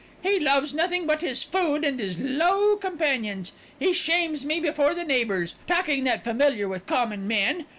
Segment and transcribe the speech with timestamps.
[0.23, 3.51] "He loves nothing but his food and his low companions.
[3.77, 7.67] He shames me before the neighbours, talking that familiar with common men.